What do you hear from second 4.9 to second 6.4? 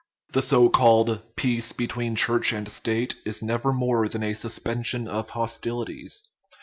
of hostilities.